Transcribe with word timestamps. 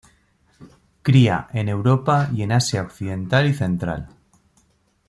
Cría 1.03 1.47
en 1.53 1.69
Europa 1.69 2.27
y 2.33 2.41
en 2.41 2.53
Asia 2.53 2.81
occidental 2.81 3.45
y 3.45 3.53
central. 3.53 4.07